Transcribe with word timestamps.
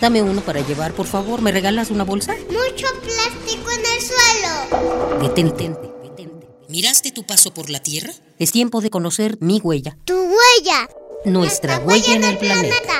Dame 0.00 0.22
uno 0.22 0.42
para 0.42 0.60
llevar, 0.60 0.92
por 0.92 1.06
favor. 1.06 1.40
¿Me 1.40 1.52
regalas 1.52 1.90
una 1.90 2.04
bolsa? 2.04 2.34
Mucho 2.48 2.86
plástico 3.02 3.70
en 3.70 3.80
el 3.80 4.00
suelo. 4.02 5.22
Detente, 5.22 5.74
detente. 6.02 6.48
¿Miraste 6.68 7.12
tu 7.12 7.24
paso 7.24 7.54
por 7.54 7.70
la 7.70 7.80
Tierra? 7.80 8.12
Es 8.38 8.52
tiempo 8.52 8.80
de 8.80 8.90
conocer 8.90 9.38
mi 9.40 9.60
huella. 9.60 9.96
Tu 10.04 10.14
huella. 10.14 10.88
Nuestra 11.24 11.78
huella 11.78 12.14
en 12.14 12.24
el 12.24 12.36
planeta. 12.36 12.92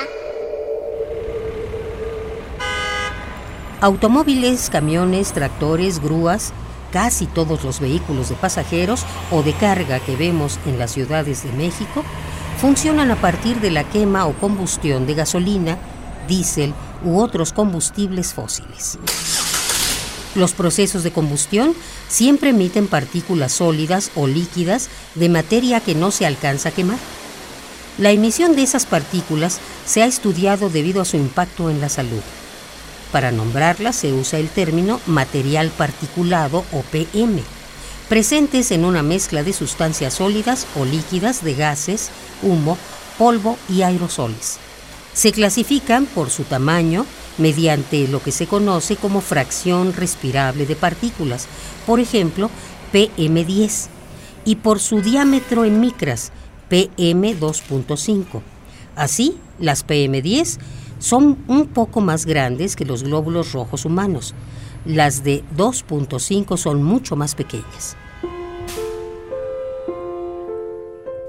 Automóviles, 3.79 4.71
camiones, 4.71 5.33
tractores, 5.33 6.01
grúas, 6.01 6.51
casi 6.91 7.27
todos 7.27 7.63
los 7.63 7.79
vehículos 7.79 8.29
de 8.29 8.35
pasajeros 8.35 9.05
o 9.29 9.43
de 9.43 9.53
carga 9.53 9.99
que 9.99 10.15
vemos 10.15 10.57
en 10.65 10.79
las 10.79 10.91
ciudades 10.93 11.43
de 11.43 11.51
México 11.51 12.03
funcionan 12.59 13.11
a 13.11 13.21
partir 13.21 13.61
de 13.61 13.69
la 13.69 13.83
quema 13.83 14.25
o 14.25 14.33
combustión 14.33 15.05
de 15.05 15.13
gasolina, 15.13 15.77
diésel 16.27 16.73
u 17.03 17.19
otros 17.19 17.53
combustibles 17.53 18.33
fósiles. 18.33 18.97
Los 20.35 20.53
procesos 20.53 21.03
de 21.03 21.11
combustión 21.11 21.73
siempre 22.09 22.51
emiten 22.51 22.87
partículas 22.87 23.53
sólidas 23.53 24.11
o 24.15 24.27
líquidas 24.27 24.89
de 25.15 25.29
materia 25.29 25.79
que 25.79 25.95
no 25.95 26.11
se 26.11 26.25
alcanza 26.25 26.69
a 26.69 26.71
quemar. 26.71 26.99
La 27.97 28.11
emisión 28.11 28.55
de 28.55 28.61
esas 28.61 28.85
partículas 28.85 29.59
se 29.85 30.03
ha 30.03 30.05
estudiado 30.05 30.69
debido 30.69 31.01
a 31.01 31.05
su 31.05 31.17
impacto 31.17 31.71
en 31.71 31.81
la 31.81 31.89
salud. 31.89 32.21
Para 33.11 33.31
nombrarlas 33.31 33.95
se 33.95 34.13
usa 34.13 34.37
el 34.37 34.49
término 34.49 34.99
material 35.07 35.71
particulado 35.71 36.63
o 36.71 36.81
PM, 36.91 37.41
presentes 38.07 38.69
en 38.71 38.85
una 38.85 39.01
mezcla 39.01 39.41
de 39.41 39.53
sustancias 39.53 40.15
sólidas 40.15 40.67
o 40.75 40.85
líquidas 40.85 41.43
de 41.43 41.55
gases, 41.55 42.11
humo, 42.43 42.77
polvo 43.17 43.57
y 43.69 43.81
aerosoles. 43.81 44.59
Se 45.17 45.31
clasifican 45.31 46.05
por 46.05 46.29
su 46.29 46.43
tamaño 46.43 47.03
mediante 47.39 48.07
lo 48.07 48.21
que 48.21 48.31
se 48.31 48.45
conoce 48.45 48.97
como 48.97 49.19
fracción 49.19 49.93
respirable 49.93 50.67
de 50.67 50.75
partículas, 50.75 51.47
por 51.87 51.99
ejemplo, 51.99 52.51
PM10, 52.93 53.87
y 54.45 54.57
por 54.57 54.79
su 54.79 55.01
diámetro 55.01 55.65
en 55.65 55.79
micras, 55.79 56.31
PM2.5. 56.69 58.41
Así, 58.95 59.39
las 59.57 59.87
PM10 59.87 60.59
son 60.99 61.39
un 61.47 61.65
poco 61.65 61.99
más 61.99 62.27
grandes 62.27 62.75
que 62.75 62.85
los 62.85 63.01
glóbulos 63.01 63.53
rojos 63.53 63.85
humanos. 63.85 64.35
Las 64.85 65.23
de 65.23 65.43
2.5 65.57 66.57
son 66.57 66.83
mucho 66.83 67.15
más 67.15 67.33
pequeñas. 67.33 67.97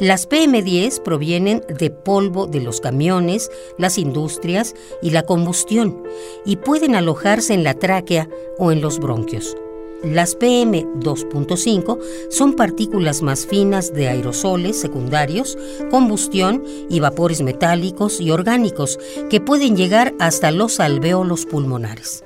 Las 0.00 0.28
PM10 0.28 1.02
provienen 1.02 1.64
de 1.68 1.90
polvo 1.90 2.46
de 2.46 2.60
los 2.60 2.80
camiones, 2.80 3.50
las 3.78 3.98
industrias 3.98 4.76
y 5.02 5.10
la 5.10 5.24
combustión 5.24 6.04
y 6.44 6.56
pueden 6.56 6.94
alojarse 6.94 7.52
en 7.52 7.64
la 7.64 7.74
tráquea 7.74 8.28
o 8.58 8.70
en 8.70 8.80
los 8.80 9.00
bronquios. 9.00 9.56
Las 10.04 10.38
PM2.5 10.38 11.98
son 12.30 12.54
partículas 12.54 13.22
más 13.22 13.44
finas 13.44 13.92
de 13.92 14.06
aerosoles 14.06 14.80
secundarios, 14.80 15.58
combustión 15.90 16.62
y 16.88 17.00
vapores 17.00 17.42
metálicos 17.42 18.20
y 18.20 18.30
orgánicos 18.30 19.00
que 19.28 19.40
pueden 19.40 19.76
llegar 19.76 20.14
hasta 20.20 20.52
los 20.52 20.78
alvéolos 20.78 21.44
pulmonares. 21.44 22.22